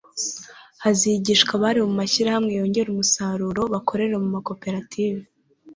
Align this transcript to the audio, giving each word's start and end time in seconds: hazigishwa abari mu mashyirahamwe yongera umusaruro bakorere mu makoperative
hazigishwa 0.83 1.51
abari 1.57 1.79
mu 1.87 1.93
mashyirahamwe 1.99 2.51
yongera 2.59 2.87
umusaruro 2.91 3.61
bakorere 3.73 4.15
mu 4.23 4.27
makoperative 4.35 5.21